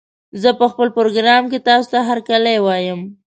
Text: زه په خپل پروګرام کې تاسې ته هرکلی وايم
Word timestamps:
زه 0.41 0.49
په 0.59 0.65
خپل 0.71 0.87
پروګرام 0.97 1.43
کې 1.51 1.59
تاسې 1.67 1.87
ته 1.93 1.99
هرکلی 2.09 2.57
وايم 2.65 3.01